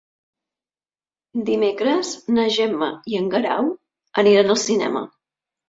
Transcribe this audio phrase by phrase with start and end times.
[1.49, 3.71] Dimecres na Gemma i en Guerau
[4.25, 5.09] aniran al cinema.